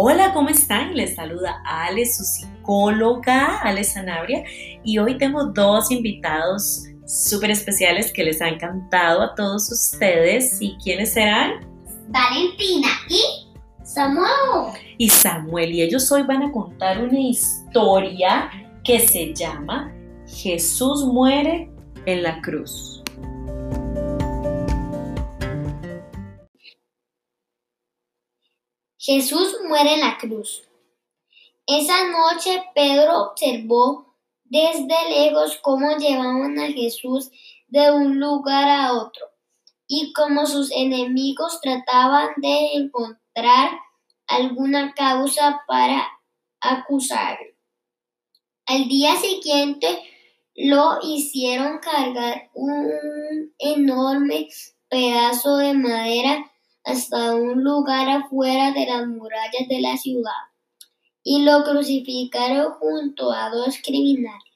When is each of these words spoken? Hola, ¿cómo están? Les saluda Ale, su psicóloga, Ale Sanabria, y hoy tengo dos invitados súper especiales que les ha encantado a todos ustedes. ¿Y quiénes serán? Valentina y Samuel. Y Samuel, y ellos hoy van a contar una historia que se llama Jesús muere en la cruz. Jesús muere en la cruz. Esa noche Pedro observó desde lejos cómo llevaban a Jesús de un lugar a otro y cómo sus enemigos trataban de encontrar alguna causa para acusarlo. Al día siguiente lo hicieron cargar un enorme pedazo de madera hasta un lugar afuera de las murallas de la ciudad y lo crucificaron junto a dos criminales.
Hola, 0.00 0.32
¿cómo 0.32 0.48
están? 0.48 0.94
Les 0.94 1.16
saluda 1.16 1.60
Ale, 1.64 2.06
su 2.06 2.22
psicóloga, 2.22 3.58
Ale 3.62 3.82
Sanabria, 3.82 4.44
y 4.84 4.96
hoy 4.98 5.18
tengo 5.18 5.46
dos 5.46 5.90
invitados 5.90 6.84
súper 7.04 7.50
especiales 7.50 8.12
que 8.12 8.22
les 8.22 8.40
ha 8.40 8.48
encantado 8.48 9.22
a 9.22 9.34
todos 9.34 9.72
ustedes. 9.72 10.58
¿Y 10.60 10.76
quiénes 10.76 11.14
serán? 11.14 11.66
Valentina 12.10 12.86
y 13.08 13.50
Samuel. 13.82 14.78
Y 14.98 15.08
Samuel, 15.08 15.72
y 15.72 15.82
ellos 15.82 16.12
hoy 16.12 16.22
van 16.22 16.44
a 16.44 16.52
contar 16.52 17.02
una 17.02 17.18
historia 17.18 18.50
que 18.84 19.00
se 19.00 19.34
llama 19.34 19.92
Jesús 20.28 21.06
muere 21.06 21.72
en 22.06 22.22
la 22.22 22.40
cruz. 22.40 22.97
Jesús 29.08 29.56
muere 29.66 29.94
en 29.94 30.00
la 30.00 30.18
cruz. 30.18 30.68
Esa 31.66 32.08
noche 32.08 32.62
Pedro 32.74 33.30
observó 33.30 34.14
desde 34.44 35.08
lejos 35.08 35.58
cómo 35.62 35.96
llevaban 35.96 36.58
a 36.58 36.66
Jesús 36.66 37.30
de 37.68 37.90
un 37.90 38.20
lugar 38.20 38.68
a 38.68 38.92
otro 38.92 39.24
y 39.86 40.12
cómo 40.12 40.44
sus 40.44 40.70
enemigos 40.72 41.58
trataban 41.62 42.34
de 42.36 42.74
encontrar 42.74 43.70
alguna 44.26 44.92
causa 44.92 45.62
para 45.66 46.06
acusarlo. 46.60 47.54
Al 48.66 48.88
día 48.88 49.16
siguiente 49.16 50.02
lo 50.54 50.98
hicieron 51.02 51.78
cargar 51.78 52.50
un 52.52 53.54
enorme 53.58 54.48
pedazo 54.90 55.56
de 55.56 55.72
madera 55.72 56.52
hasta 56.88 57.34
un 57.34 57.62
lugar 57.62 58.08
afuera 58.08 58.72
de 58.72 58.86
las 58.86 59.06
murallas 59.06 59.68
de 59.68 59.80
la 59.80 59.96
ciudad 59.98 60.32
y 61.22 61.42
lo 61.42 61.62
crucificaron 61.62 62.72
junto 62.72 63.30
a 63.30 63.50
dos 63.50 63.76
criminales. 63.84 64.47